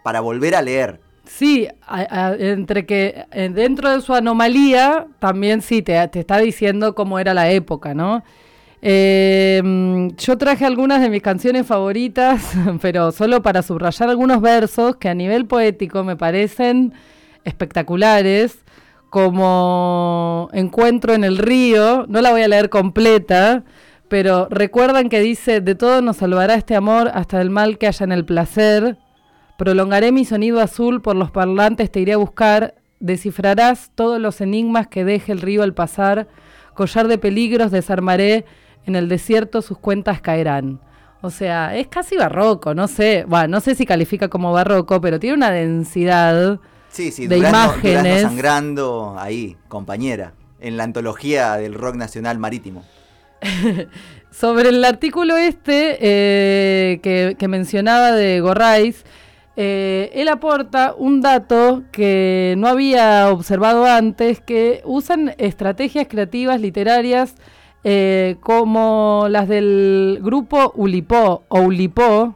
para 0.03 0.19
volver 0.21 0.55
a 0.55 0.61
leer. 0.63 0.99
Sí, 1.25 1.67
a- 1.87 2.33
entre 2.39 2.85
que 2.85 3.25
eh, 3.31 3.49
dentro 3.53 3.91
de 3.91 4.01
su 4.01 4.13
anomalía 4.13 5.05
también 5.19 5.61
sí 5.61 5.81
te, 5.83 6.05
te 6.07 6.19
está 6.21 6.39
diciendo 6.39 6.95
cómo 6.95 7.19
era 7.19 7.33
la 7.35 7.49
época, 7.51 7.93
¿no? 7.93 8.23
Eh, 8.81 9.61
yo 10.17 10.37
traje 10.37 10.65
algunas 10.65 10.99
de 11.01 11.09
mis 11.09 11.21
canciones 11.21 11.65
favoritas, 11.65 12.51
pero 12.81 13.13
solo 13.13 13.41
para 13.41 13.61
subrayar 13.61 14.09
algunos 14.09 14.41
versos 14.41 14.97
que 14.97 15.07
a 15.07 15.13
nivel 15.13 15.45
poético 15.45 16.03
me 16.03 16.17
parecen 16.17 16.93
espectaculares, 17.45 18.57
como 19.09 20.49
Encuentro 20.53 21.13
en 21.13 21.23
el 21.23 21.37
río, 21.37 22.05
no 22.09 22.19
la 22.19 22.31
voy 22.31 22.41
a 22.41 22.47
leer 22.49 22.69
completa, 22.69 23.63
pero 24.13 24.47
recuerdan 24.51 25.09
que 25.09 25.21
dice, 25.21 25.59
de 25.59 25.73
todo 25.73 26.03
nos 26.03 26.17
salvará 26.17 26.53
este 26.53 26.75
amor 26.75 27.09
hasta 27.15 27.39
del 27.39 27.49
mal 27.49 27.79
que 27.79 27.87
haya 27.87 28.03
en 28.03 28.11
el 28.11 28.25
placer, 28.25 28.99
Prolongaré 29.57 30.11
mi 30.11 30.23
sonido 30.23 30.61
azul 30.61 31.01
por 31.01 31.15
los 31.15 31.31
parlantes, 31.31 31.91
te 31.91 31.99
iré 31.99 32.13
a 32.13 32.17
buscar. 32.17 32.75
Descifrarás 32.99 33.89
todos 33.95 34.21
los 34.21 34.39
enigmas 34.39 34.85
que 34.85 35.03
deje 35.03 35.31
el 35.31 35.41
río 35.41 35.63
al 35.63 35.73
pasar. 35.73 36.27
Collar 36.75 37.07
de 37.07 37.17
peligros 37.17 37.71
desarmaré. 37.71 38.45
En 38.85 38.95
el 38.95 39.09
desierto 39.09 39.63
sus 39.63 39.79
cuentas 39.79 40.21
caerán. 40.21 40.79
O 41.21 41.31
sea, 41.31 41.75
es 41.75 41.87
casi 41.87 42.15
barroco, 42.15 42.75
no 42.75 42.87
sé. 42.87 43.25
Bueno, 43.27 43.47
no 43.47 43.61
sé 43.61 43.73
si 43.73 43.87
califica 43.87 44.27
como 44.27 44.53
barroco, 44.53 45.01
pero 45.01 45.19
tiene 45.19 45.37
una 45.37 45.49
densidad. 45.49 46.59
Sí, 46.89 47.09
sí, 47.11 47.25
De 47.25 47.37
Durazno, 47.37 47.57
imágenes. 47.57 48.21
Sangrando 48.21 49.15
ahí, 49.17 49.57
compañera, 49.69 50.33
en 50.59 50.77
la 50.77 50.83
antología 50.83 51.55
del 51.55 51.73
rock 51.73 51.95
nacional 51.95 52.37
marítimo. 52.37 52.83
Sobre 54.33 54.69
el 54.69 54.83
artículo 54.83 55.37
este 55.37 55.97
eh, 56.01 57.35
que, 57.37 57.47
mencionaba 57.47 58.13
de 58.13 58.41
Gorraiz, 58.41 59.03
eh, 59.55 60.09
él 60.15 60.27
aporta 60.27 60.95
un 60.97 61.21
dato 61.21 61.83
que 61.91 62.55
no 62.57 62.67
había 62.67 63.29
observado 63.29 63.85
antes, 63.85 64.41
que 64.41 64.81
usan 64.85 65.35
estrategias 65.37 66.07
creativas 66.09 66.59
literarias 66.59 67.35
eh, 67.83 68.37
como 68.39 69.27
las 69.29 69.47
del 69.47 70.17
grupo 70.23 70.73
Ulipó 70.75 71.43
o 71.47 71.61
Ulipó, 71.61 72.33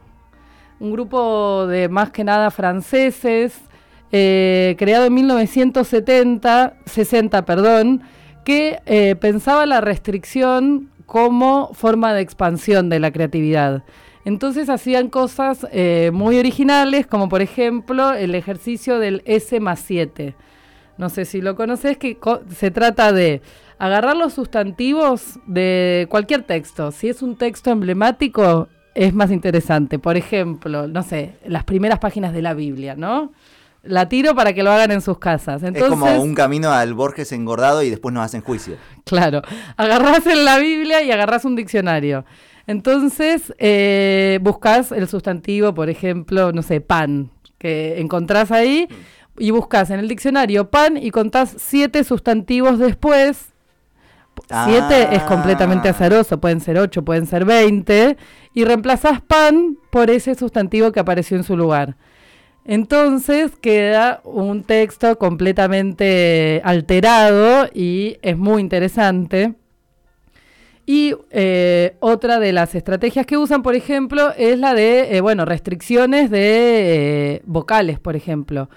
un 0.78 0.92
grupo 0.92 1.66
de 1.66 1.88
más 1.88 2.12
que 2.12 2.22
nada 2.22 2.52
franceses, 2.52 3.60
creado 4.08 5.06
en 5.06 5.14
1970, 5.14 6.74
60, 6.86 7.44
perdón, 7.44 8.02
que 8.44 9.16
pensaba 9.20 9.66
la 9.66 9.80
restricción 9.80 10.90
como 11.08 11.72
forma 11.72 12.12
de 12.12 12.20
expansión 12.20 12.90
de 12.90 13.00
la 13.00 13.10
creatividad. 13.10 13.82
Entonces 14.26 14.68
hacían 14.68 15.08
cosas 15.08 15.66
eh, 15.72 16.10
muy 16.12 16.38
originales, 16.38 17.06
como 17.06 17.30
por 17.30 17.40
ejemplo 17.40 18.12
el 18.12 18.34
ejercicio 18.34 18.98
del 18.98 19.22
S 19.24 19.58
más 19.58 19.80
7. 19.80 20.34
No 20.98 21.08
sé 21.08 21.24
si 21.24 21.40
lo 21.40 21.56
conoces, 21.56 21.96
que 21.96 22.18
se 22.54 22.70
trata 22.70 23.12
de 23.12 23.40
agarrar 23.78 24.18
los 24.18 24.34
sustantivos 24.34 25.38
de 25.46 26.06
cualquier 26.10 26.42
texto. 26.42 26.92
Si 26.92 27.08
es 27.08 27.22
un 27.22 27.36
texto 27.36 27.70
emblemático, 27.70 28.68
es 28.94 29.14
más 29.14 29.30
interesante. 29.30 29.98
Por 29.98 30.18
ejemplo, 30.18 30.88
no 30.88 31.02
sé, 31.02 31.36
las 31.46 31.64
primeras 31.64 32.00
páginas 32.00 32.34
de 32.34 32.42
la 32.42 32.52
Biblia, 32.52 32.96
¿no? 32.96 33.32
La 33.82 34.08
tiro 34.08 34.34
para 34.34 34.52
que 34.52 34.62
lo 34.62 34.70
hagan 34.72 34.90
en 34.90 35.00
sus 35.00 35.18
casas. 35.18 35.62
Entonces, 35.62 35.84
es 35.84 35.88
como 35.88 36.20
un 36.20 36.34
camino 36.34 36.70
al 36.72 36.94
Borges 36.94 37.32
engordado 37.32 37.82
y 37.82 37.90
después 37.90 38.12
nos 38.12 38.24
hacen 38.24 38.42
juicio. 38.42 38.76
Claro, 39.04 39.42
agarrás 39.76 40.26
en 40.26 40.44
la 40.44 40.58
Biblia 40.58 41.02
y 41.02 41.10
agarrás 41.10 41.44
un 41.44 41.56
diccionario. 41.56 42.24
Entonces, 42.66 43.54
eh, 43.58 44.38
buscas 44.42 44.92
el 44.92 45.08
sustantivo, 45.08 45.72
por 45.74 45.88
ejemplo, 45.88 46.52
no 46.52 46.62
sé, 46.62 46.80
pan, 46.82 47.30
que 47.56 47.98
encontrás 48.00 48.50
ahí, 48.52 48.88
y 49.38 49.52
buscas 49.52 49.90
en 49.90 50.00
el 50.00 50.08
diccionario 50.08 50.68
pan 50.68 50.96
y 50.96 51.10
contás 51.10 51.54
siete 51.56 52.04
sustantivos 52.04 52.78
después. 52.78 53.46
Siete 54.66 55.14
es 55.16 55.22
completamente 55.22 55.88
Ah. 55.88 55.92
azaroso, 55.92 56.38
pueden 56.40 56.60
ser 56.60 56.78
ocho, 56.78 57.04
pueden 57.04 57.26
ser 57.26 57.44
veinte, 57.44 58.16
y 58.54 58.64
reemplazás 58.64 59.20
pan 59.20 59.76
por 59.90 60.10
ese 60.10 60.34
sustantivo 60.34 60.92
que 60.92 61.00
apareció 61.00 61.36
en 61.36 61.44
su 61.44 61.56
lugar. 61.56 61.96
Entonces 62.68 63.52
queda 63.62 64.20
un 64.24 64.62
texto 64.62 65.16
completamente 65.16 66.60
alterado 66.62 67.66
y 67.72 68.18
es 68.20 68.36
muy 68.36 68.60
interesante. 68.60 69.54
Y 70.84 71.14
eh, 71.30 71.96
otra 72.00 72.38
de 72.38 72.52
las 72.52 72.74
estrategias 72.74 73.24
que 73.24 73.38
usan, 73.38 73.62
por 73.62 73.74
ejemplo, 73.74 74.34
es 74.36 74.58
la 74.58 74.74
de, 74.74 75.16
eh, 75.16 75.22
bueno, 75.22 75.46
restricciones 75.46 76.30
de 76.30 77.36
eh, 77.36 77.42
vocales, 77.46 77.98
por 78.00 78.16
ejemplo. 78.16 78.68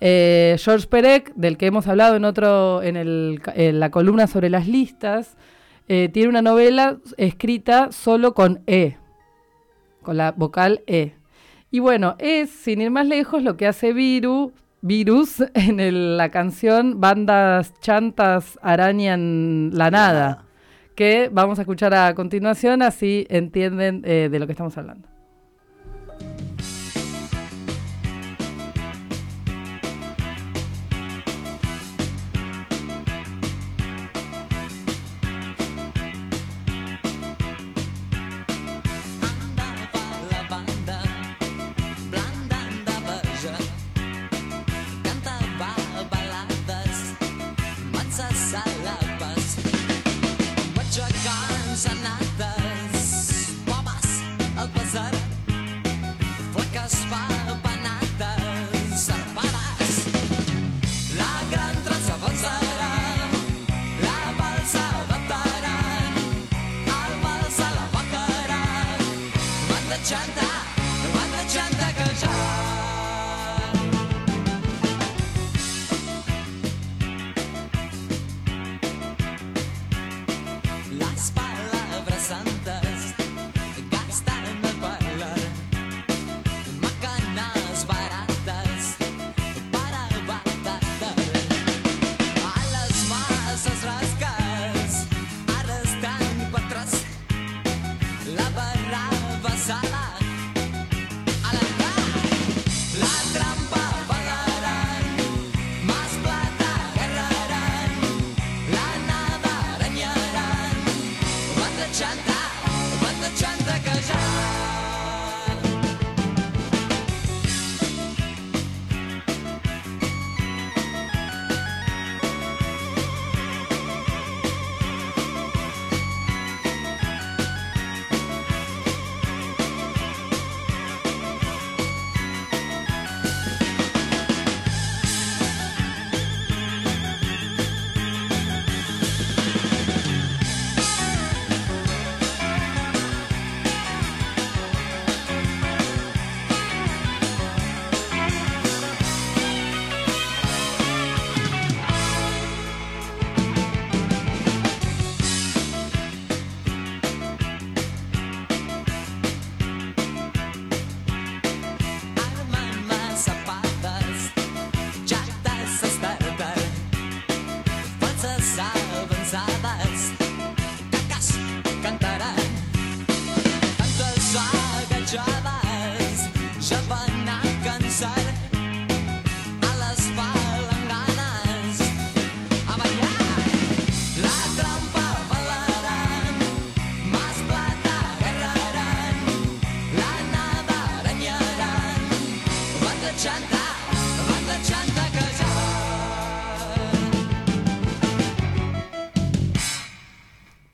George 0.00 0.88
Perec, 0.88 1.32
del 1.36 1.56
que 1.56 1.66
hemos 1.66 1.86
hablado 1.86 2.16
en 2.16 2.24
otro, 2.24 2.82
en, 2.82 2.96
el 2.96 3.40
en 3.54 3.78
la 3.78 3.90
columna 3.92 4.26
sobre 4.26 4.50
las 4.50 4.66
listas, 4.66 5.36
tiene 5.86 6.28
una 6.28 6.42
novela 6.42 6.98
escrita 7.16 7.90
solo 7.92 8.34
con 8.34 8.62
E, 8.66 8.96
con 10.02 10.16
la 10.16 10.32
vocal 10.32 10.82
E. 10.86 11.17
Y 11.70 11.80
bueno, 11.80 12.16
es, 12.18 12.50
sin 12.50 12.80
ir 12.80 12.90
más 12.90 13.06
lejos, 13.06 13.42
lo 13.42 13.56
que 13.56 13.66
hace 13.66 13.92
Viru, 13.92 14.52
Virus 14.80 15.42
en 15.54 15.80
el- 15.80 16.16
la 16.16 16.30
canción 16.30 17.00
Bandas 17.00 17.74
chantas 17.80 18.58
arañan 18.62 19.70
la 19.74 19.90
nada, 19.90 20.44
que 20.94 21.28
vamos 21.32 21.58
a 21.58 21.62
escuchar 21.62 21.94
a 21.94 22.14
continuación, 22.14 22.82
así 22.82 23.26
entienden 23.28 24.02
eh, 24.04 24.28
de 24.30 24.38
lo 24.38 24.46
que 24.46 24.52
estamos 24.52 24.76
hablando. 24.78 25.08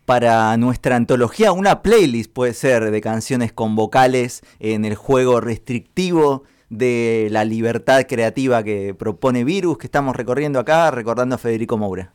Para 0.05 0.55
nuestra 0.59 0.97
antología, 0.97 1.53
una 1.53 1.81
playlist 1.81 2.31
puede 2.31 2.53
ser 2.53 2.91
de 2.91 3.01
canciones 3.01 3.55
con 3.55 3.75
vocales 3.75 4.43
en 4.61 4.85
el 4.85 4.97
juego 4.97 5.41
restrictivo 5.41 6.43
de 6.69 7.29
la 7.31 7.47
libertad 7.47 8.05
creativa 8.07 8.63
que 8.63 8.95
propone 8.95 9.45
Virus, 9.45 9.79
que 9.79 9.87
estamos 9.87 10.15
recorriendo 10.15 10.59
acá, 10.59 10.91
recordando 10.91 11.37
a 11.37 11.39
Federico 11.39 11.79
Moura. 11.79 12.13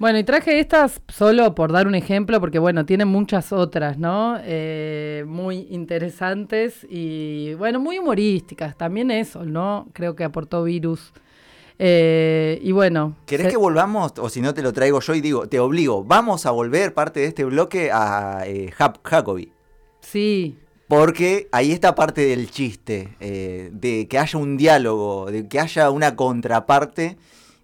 Bueno, 0.00 0.18
y 0.18 0.24
traje 0.24 0.58
estas 0.58 1.00
solo 1.06 1.54
por 1.54 1.70
dar 1.70 1.86
un 1.86 1.94
ejemplo, 1.94 2.40
porque 2.40 2.58
bueno, 2.58 2.84
tienen 2.86 3.06
muchas 3.06 3.52
otras, 3.52 3.98
¿no? 3.98 4.36
Eh, 4.42 5.24
muy 5.28 5.68
interesantes 5.70 6.84
y 6.90 7.54
bueno, 7.54 7.78
muy 7.78 8.00
humorísticas. 8.00 8.76
También 8.76 9.12
eso, 9.12 9.44
¿no? 9.44 9.86
Creo 9.92 10.16
que 10.16 10.24
aportó 10.24 10.64
Virus. 10.64 11.12
Eh, 11.84 12.60
y 12.62 12.70
bueno. 12.70 13.16
¿Querés 13.26 13.46
se- 13.46 13.50
que 13.50 13.56
volvamos, 13.56 14.12
o 14.18 14.28
si 14.28 14.40
no 14.40 14.54
te 14.54 14.62
lo 14.62 14.72
traigo 14.72 15.00
yo 15.00 15.14
y 15.16 15.20
digo, 15.20 15.48
te 15.48 15.58
obligo, 15.58 16.04
vamos 16.04 16.46
a 16.46 16.52
volver 16.52 16.94
parte 16.94 17.18
de 17.20 17.26
este 17.26 17.44
bloque 17.44 17.90
a 17.92 18.42
eh, 18.46 18.70
Jacobi? 19.04 19.50
Sí, 20.00 20.56
Porque 20.86 21.48
ahí 21.50 21.72
está 21.72 21.94
parte 21.96 22.20
del 22.26 22.50
chiste, 22.52 23.16
eh, 23.18 23.70
de 23.72 24.06
que 24.06 24.18
haya 24.18 24.38
un 24.38 24.56
diálogo, 24.56 25.30
de 25.30 25.48
que 25.48 25.58
haya 25.58 25.90
una 25.90 26.14
contraparte. 26.14 27.16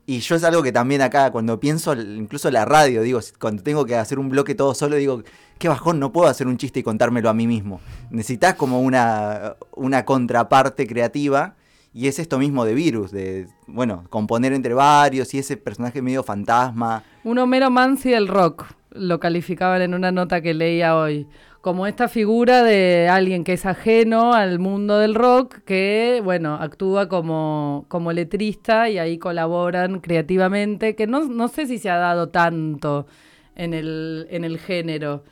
Y 0.06 0.20
yo 0.20 0.34
es 0.36 0.42
algo 0.44 0.62
que 0.62 0.72
también 0.72 1.02
acá, 1.02 1.30
cuando 1.30 1.60
pienso, 1.60 1.92
incluso 1.94 2.50
la 2.50 2.64
radio, 2.64 3.02
digo, 3.02 3.20
cuando 3.38 3.62
tengo 3.62 3.84
que 3.84 3.94
hacer 3.94 4.18
un 4.18 4.30
bloque 4.30 4.54
todo 4.54 4.74
solo, 4.74 4.96
digo, 4.96 5.22
qué 5.58 5.68
bajón, 5.68 6.00
no 6.00 6.10
puedo 6.10 6.26
hacer 6.28 6.46
un 6.48 6.56
chiste 6.56 6.80
y 6.80 6.82
contármelo 6.82 7.28
a 7.28 7.34
mí 7.34 7.46
mismo. 7.46 7.80
Necesitas 8.10 8.54
como 8.54 8.80
una, 8.80 9.54
una 9.76 10.04
contraparte 10.06 10.86
creativa. 10.88 11.54
Y 11.98 12.06
es 12.06 12.20
esto 12.20 12.38
mismo 12.38 12.64
de 12.64 12.74
Virus, 12.74 13.10
de, 13.10 13.48
bueno, 13.66 14.04
componer 14.08 14.52
entre 14.52 14.72
varios 14.72 15.34
y 15.34 15.38
ese 15.38 15.56
personaje 15.56 16.00
medio 16.00 16.22
fantasma. 16.22 17.02
un 17.24 17.38
Homero 17.38 17.70
Mansi 17.70 18.10
del 18.10 18.28
rock, 18.28 18.66
lo 18.92 19.18
calificaban 19.18 19.82
en 19.82 19.94
una 19.94 20.12
nota 20.12 20.40
que 20.40 20.54
leía 20.54 20.96
hoy. 20.96 21.26
Como 21.60 21.88
esta 21.88 22.06
figura 22.06 22.62
de 22.62 23.08
alguien 23.08 23.42
que 23.42 23.54
es 23.54 23.66
ajeno 23.66 24.32
al 24.32 24.60
mundo 24.60 25.00
del 25.00 25.16
rock, 25.16 25.56
que, 25.64 26.20
bueno, 26.22 26.54
actúa 26.54 27.08
como, 27.08 27.84
como 27.88 28.12
letrista 28.12 28.88
y 28.88 28.98
ahí 28.98 29.18
colaboran 29.18 29.98
creativamente, 29.98 30.94
que 30.94 31.08
no, 31.08 31.24
no 31.24 31.48
sé 31.48 31.66
si 31.66 31.78
se 31.78 31.90
ha 31.90 31.96
dado 31.96 32.28
tanto 32.28 33.08
en 33.56 33.74
el, 33.74 34.28
en 34.30 34.44
el 34.44 34.60
género. 34.60 35.24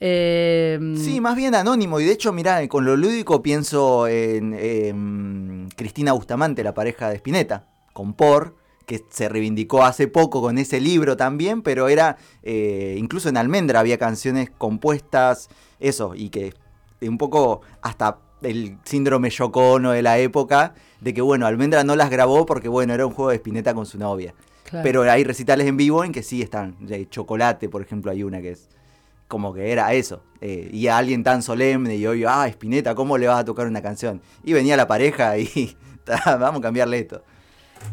Eh, 0.00 0.78
Sí, 0.96 1.20
más 1.20 1.36
bien 1.36 1.54
anónimo. 1.54 2.00
Y 2.00 2.04
de 2.04 2.12
hecho, 2.12 2.32
mirá, 2.32 2.66
con 2.68 2.84
lo 2.84 2.96
lúdico 2.96 3.42
pienso 3.42 4.06
en 4.06 4.54
em, 4.58 5.68
Cristina 5.70 6.12
Bustamante, 6.12 6.62
la 6.62 6.74
pareja 6.74 7.08
de 7.08 7.16
Spinetta, 7.16 7.66
con 7.92 8.14
Por, 8.14 8.56
que 8.86 9.04
se 9.10 9.28
reivindicó 9.28 9.84
hace 9.84 10.08
poco 10.08 10.40
con 10.40 10.56
ese 10.58 10.80
libro 10.80 11.16
también, 11.16 11.62
pero 11.62 11.88
era, 11.88 12.16
eh, 12.42 12.96
incluso 12.98 13.28
en 13.28 13.36
Almendra 13.36 13.80
había 13.80 13.98
canciones 13.98 14.50
compuestas, 14.56 15.48
eso, 15.78 16.14
y 16.14 16.30
que 16.30 16.54
un 17.02 17.18
poco 17.18 17.60
hasta 17.82 18.18
el 18.42 18.78
síndrome 18.84 19.30
Yocono 19.30 19.90
de 19.90 20.02
la 20.02 20.18
época, 20.18 20.74
de 21.00 21.12
que 21.12 21.20
bueno, 21.20 21.46
Almendra 21.46 21.84
no 21.84 21.96
las 21.96 22.10
grabó 22.10 22.46
porque 22.46 22.68
bueno, 22.68 22.94
era 22.94 23.06
un 23.06 23.12
juego 23.12 23.30
de 23.30 23.36
Spinetta 23.36 23.74
con 23.74 23.84
su 23.84 23.98
novia. 23.98 24.34
Claro. 24.64 24.82
Pero 24.82 25.02
hay 25.02 25.24
recitales 25.24 25.66
en 25.66 25.76
vivo 25.76 26.04
en 26.04 26.12
que 26.12 26.22
sí 26.22 26.42
están. 26.42 26.76
De 26.80 27.08
chocolate, 27.08 27.68
por 27.68 27.82
ejemplo, 27.82 28.10
hay 28.10 28.22
una 28.22 28.40
que 28.42 28.50
es 28.50 28.68
como 29.28 29.52
que 29.54 29.70
era 29.72 29.92
eso. 29.94 30.22
eh, 30.40 30.68
y 30.72 30.86
a 30.86 30.96
alguien 30.98 31.22
tan 31.24 31.42
solemne 31.42 31.96
y 31.96 32.06
hoy, 32.06 32.24
ah, 32.26 32.46
Spinetta, 32.48 32.94
¿cómo 32.94 33.18
le 33.18 33.26
vas 33.26 33.40
a 33.40 33.44
tocar 33.44 33.66
una 33.66 33.82
canción? 33.82 34.22
Y 34.44 34.52
venía 34.52 34.76
la 34.76 34.86
pareja 34.86 35.36
y 35.38 35.76
"Ta, 36.04 36.36
vamos 36.36 36.60
a 36.60 36.62
cambiarle 36.62 36.98
esto. 36.98 37.22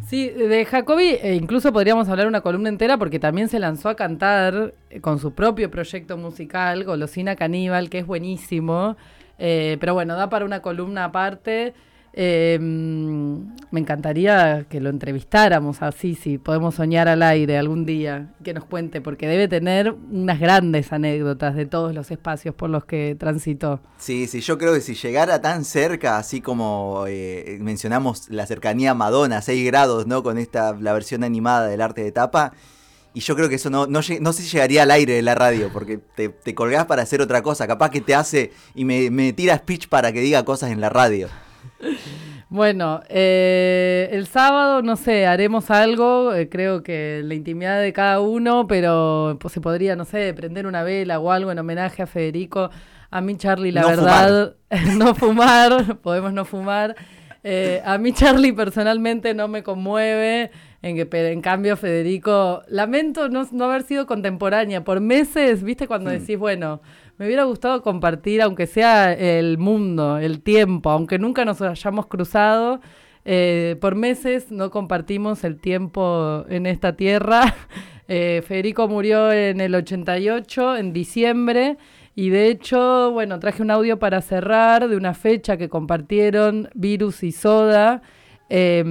Sí, 0.08 0.30
de 0.30 0.66
Jacobi 0.66 1.10
eh, 1.22 1.36
incluso 1.40 1.72
podríamos 1.72 2.08
hablar 2.10 2.28
una 2.28 2.42
columna 2.42 2.70
entera 2.70 2.98
porque 2.98 3.20
también 3.20 3.50
se 3.50 3.60
lanzó 3.60 3.90
a 3.90 3.96
cantar 3.96 4.74
eh, 4.90 5.00
con 5.02 5.20
su 5.20 5.34
propio 5.34 5.70
proyecto 5.70 6.18
musical, 6.18 6.84
Golosina 6.86 7.36
Caníbal, 7.36 7.90
que 7.90 8.00
es 8.00 8.06
buenísimo. 8.08 8.98
Eh, 9.38 9.78
pero 9.80 9.94
bueno, 9.94 10.16
da 10.16 10.30
para 10.30 10.46
una 10.46 10.62
columna 10.62 11.06
aparte. 11.06 11.74
Eh, 12.18 12.58
me 12.60 13.80
encantaría 13.82 14.66
que 14.70 14.80
lo 14.80 14.90
entrevistáramos 14.90 15.82
así, 15.82 16.16
si 16.16 16.38
podemos 16.38 16.76
soñar 16.76 17.10
al 17.10 17.22
aire 17.22 17.58
algún 17.58 17.86
día, 17.86 18.34
que 18.42 18.54
nos 18.54 18.64
cuente, 18.64 19.02
porque 19.02 19.28
debe 19.28 19.50
tener 19.50 19.92
unas 19.92 20.40
grandes 20.40 20.94
anécdotas 20.94 21.56
de 21.56 21.66
todos 21.66 21.94
los 21.94 22.12
espacios 22.12 22.56
por 22.56 22.70
los 22.70 22.86
que 22.86 23.18
transitó. 23.20 23.82
Sí, 23.98 24.28
sí, 24.28 24.40
yo 24.40 24.58
creo 24.58 24.74
que 24.74 24.80
si 24.80 24.96
llegara 24.96 25.42
tan 25.42 25.66
cerca, 25.66 26.18
así 26.18 26.40
como 26.40 27.04
eh, 27.06 27.58
mencionamos 27.60 28.30
la 28.30 28.46
cercanía 28.46 28.92
a 28.92 28.94
Madonna, 28.96 29.42
6 29.42 29.66
grados, 29.66 30.08
¿no? 30.08 30.24
Con 30.24 30.38
esta, 30.38 30.74
la 30.80 30.94
versión 30.94 31.26
animada 31.26 31.68
del 31.68 31.82
arte 31.82 32.02
de 32.02 32.14
tapa. 32.14 32.54
Y 33.14 33.20
yo 33.20 33.36
creo 33.36 33.50
que 33.50 33.56
eso 33.56 33.70
no, 33.70 33.88
no, 33.88 34.00
no 34.22 34.34
si 34.34 34.44
llegaría 34.44 34.84
al 34.84 34.92
aire 34.92 35.14
de 35.14 35.22
la 35.22 35.36
radio, 35.36 35.70
porque 35.74 35.98
te, 35.98 36.30
te 36.30 36.56
colgás 36.56 36.86
para 36.86 37.02
hacer 37.02 37.22
otra 37.22 37.42
cosa. 37.42 37.68
Capaz 37.68 37.90
que 37.90 38.00
te 38.00 38.16
hace 38.16 38.54
y 38.74 38.86
me, 38.86 39.10
me 39.10 39.34
tira 39.34 39.58
speech 39.58 39.90
para 39.90 40.14
que 40.14 40.22
diga 40.22 40.46
cosas 40.46 40.72
en 40.72 40.80
la 40.80 40.90
radio. 40.90 41.28
Bueno, 42.50 43.02
eh, 43.10 44.08
el 44.12 44.28
sábado, 44.28 44.82
no 44.82 44.96
sé, 44.96 45.26
haremos 45.26 45.72
algo, 45.72 46.34
eh, 46.34 46.48
creo 46.48 46.84
que 46.84 47.22
la 47.24 47.34
intimidad 47.34 47.82
de 47.82 47.92
cada 47.92 48.20
uno, 48.20 48.68
pero 48.68 49.38
pues, 49.40 49.54
se 49.54 49.62
podría, 49.62 49.96
no 49.96 50.06
sé, 50.06 50.34
prender 50.34 50.68
una 50.68 50.84
vela 50.84 51.20
o 51.20 51.32
algo 51.32 51.52
en 51.52 51.60
homenaje 51.60 52.04
a 52.04 52.08
Federico. 52.08 52.70
A 53.10 53.22
mí, 53.22 53.36
Charlie, 53.36 53.72
la 53.72 53.82
No 53.82 53.88
verdad, 53.88 54.56
no 54.98 55.16
fumar, 55.16 55.98
podemos 56.02 56.34
no 56.34 56.46
fumar. 56.46 56.96
Eh, 57.44 57.82
a 57.84 57.98
mí, 57.98 58.14
Charlie, 58.14 58.54
personalmente 58.54 59.34
no 59.34 59.48
me 59.48 59.64
conmueve, 59.64 60.52
en, 60.86 60.96
que, 60.96 61.08
pero 61.08 61.30
en 61.30 61.42
cambio, 61.42 61.76
Federico, 61.78 62.62
lamento 62.68 63.28
no, 63.28 63.48
no 63.52 63.66
haber 63.66 63.82
sido 63.82 64.06
contemporánea. 64.06 64.84
Por 64.84 65.02
meses, 65.02 65.64
viste, 65.64 65.88
cuando 65.88 66.12
decís, 66.12 66.38
bueno, 66.38 66.80
me 67.18 67.26
hubiera 67.26 67.44
gustado 67.46 67.82
compartir, 67.82 68.40
aunque 68.44 68.68
sea 68.68 69.12
el 69.12 69.58
mundo, 69.58 70.20
el 70.20 70.44
tiempo, 70.44 70.92
aunque 70.92 71.18
nunca 71.18 71.44
nos 71.44 71.60
hayamos 71.64 72.06
cruzado, 72.06 72.82
eh, 73.26 73.78
por 73.82 73.96
meses 73.96 74.52
no 74.52 74.70
compartimos 74.70 75.44
el 75.44 75.60
tiempo 75.60 76.46
en 76.50 76.68
esta 76.68 76.96
tierra. 76.96 77.56
Eh, 78.08 78.44
Federico 78.48 78.88
murió 78.88 79.32
en 79.32 79.60
el 79.60 79.74
88, 79.74 80.78
en 80.78 80.94
diciembre, 80.94 81.78
y 82.14 82.30
de 82.30 82.50
hecho, 82.50 83.10
bueno, 83.12 83.40
traje 83.40 83.64
un 83.64 83.72
audio 83.72 83.98
para 83.98 84.22
cerrar 84.22 84.88
de 84.88 84.96
una 84.96 85.16
fecha 85.16 85.58
que 85.58 85.70
compartieron 85.70 86.70
Virus 86.76 87.24
y 87.24 87.32
Soda 87.32 88.04
eh, 88.48 88.84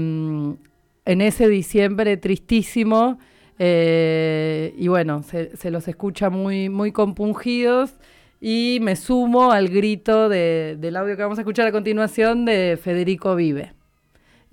en 1.04 1.20
ese 1.20 1.48
diciembre 1.48 2.16
tristísimo. 2.16 3.18
eh, 3.58 4.74
y 4.76 4.88
bueno, 4.88 5.22
se, 5.22 5.70
los 5.70 5.86
escucha 5.88 6.28
muy, 6.30 6.68
muy 6.68 6.90
compungidos. 6.92 7.94
Y 8.40 8.78
me 8.82 8.96
sumo 8.96 9.52
al 9.52 9.68
grito 9.68 10.28
de- 10.28 10.76
del 10.78 10.96
audio 10.96 11.16
que 11.16 11.22
vamos 11.22 11.38
a 11.38 11.42
escuchar 11.42 11.66
a 11.68 11.72
continuación 11.72 12.44
de 12.44 12.78
Federico 12.82 13.34
Vive. 13.36 13.72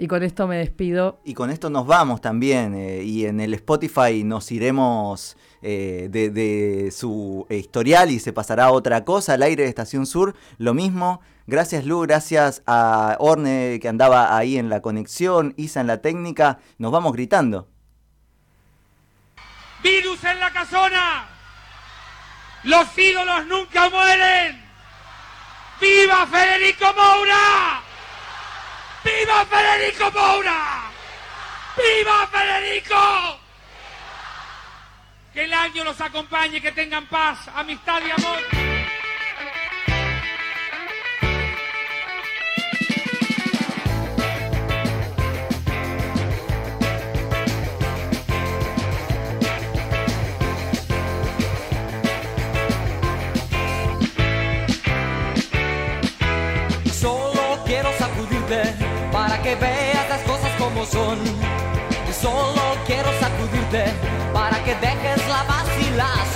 Y 0.01 0.07
con 0.07 0.23
esto 0.23 0.47
me 0.47 0.57
despido. 0.57 1.21
Y 1.23 1.35
con 1.35 1.51
esto 1.51 1.69
nos 1.69 1.85
vamos 1.85 2.21
también. 2.21 2.73
eh, 2.73 3.03
y 3.03 3.27
en 3.27 3.39
el 3.39 3.53
Spotify 3.53 4.23
nos 4.23 4.51
iremos 4.51 5.37
eh, 5.61 6.07
de, 6.09 6.31
de 6.31 6.89
su 6.89 7.45
historial 7.51 8.09
y 8.09 8.17
se 8.17 8.33
pasará 8.33 8.65
a 8.65 8.71
otra 8.71 9.05
cosa. 9.05 9.35
Al 9.35 9.43
aire 9.43 9.61
de 9.61 9.69
Estación 9.69 10.07
Sur, 10.07 10.35
lo 10.57 10.73
mismo. 10.73 11.21
Gracias 11.45 11.85
Lu, 11.85 11.99
gracias 11.99 12.63
a 12.65 13.15
Orne 13.19 13.77
que 13.79 13.87
andaba 13.89 14.35
ahí 14.35 14.57
en 14.57 14.69
la 14.69 14.81
conexión, 14.81 15.53
Isa 15.55 15.81
en 15.81 15.85
la 15.85 16.01
técnica. 16.01 16.57
Nos 16.79 16.91
vamos 16.91 17.13
gritando. 17.13 17.67
Virus 19.83 20.23
en 20.23 20.39
la 20.39 20.51
casona. 20.51 21.27
Los 22.63 22.87
ídolos 22.97 23.45
nunca 23.45 23.87
mueren. 23.91 24.63
¡Viva 25.79 26.25
Federico 26.25 26.85
Moura! 26.85 27.90
¡Viva 29.03 29.45
Federico 29.45 30.11
Moura! 30.11 30.91
¡Viva 31.75 32.27
Federico! 32.27 33.39
Que 35.33 35.45
el 35.45 35.53
año 35.53 35.83
los 35.83 35.99
acompañe, 36.01 36.61
que 36.61 36.71
tengan 36.71 37.07
paz, 37.07 37.47
amistad 37.55 38.01
y 38.05 38.11
amor. 38.11 38.70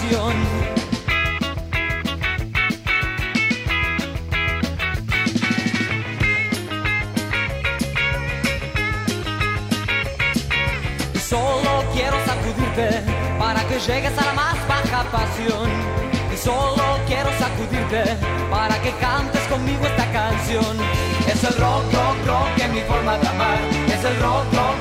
Y 0.07 0.13
Solo 11.17 11.83
quiero 11.93 12.17
sacudirte 12.25 13.01
para 13.39 13.63
que 13.67 13.79
llegues 13.79 14.17
a 14.17 14.25
la 14.25 14.33
más 14.33 14.55
baja 14.67 15.03
pasión. 15.11 15.69
Y 16.31 16.37
solo 16.37 16.83
quiero 17.07 17.29
sacudirte 17.39 18.15
para 18.51 18.79
que 18.81 18.91
cantes 18.99 19.41
conmigo 19.47 19.85
esta 19.85 20.11
canción. 20.11 20.77
Es 21.27 21.43
el 21.43 21.55
rock, 21.55 21.83
rock, 21.93 22.27
rock 22.27 22.59
en 22.59 22.73
mi 22.75 22.81
forma 22.81 23.17
de 23.17 23.27
amar. 23.27 23.59
Es 23.87 24.03
el 24.03 24.15
rock, 24.21 24.45
rock, 24.53 24.75